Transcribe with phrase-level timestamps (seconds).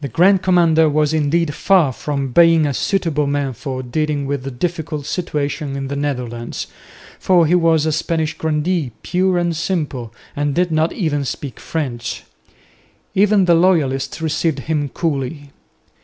[0.00, 4.50] The Grand Commander was indeed far from being a suitable man for dealing with the
[4.52, 6.68] difficult situation in the Netherlands,
[7.18, 12.22] for he was a Spanish grandee pure and simple and did not even speak French.
[13.16, 15.50] Even the loyalists received him coolly.